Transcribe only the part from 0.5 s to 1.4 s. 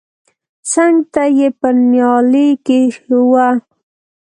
څنگ ته